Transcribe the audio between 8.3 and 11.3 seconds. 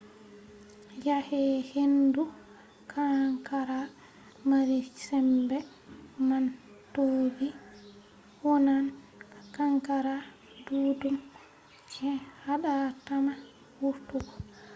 wonnan kankara ɗuɗɗum